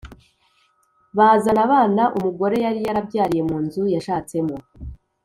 [1.17, 4.55] Bazana abana umugore yari yarabyariye mu nzu yashatsemo